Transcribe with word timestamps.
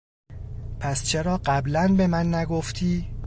پس 0.79 1.03
چرا 1.05 1.37
قبلا 1.45 1.87
به 1.97 2.07
من 2.07 2.33
نگفتی؟ 2.35 3.07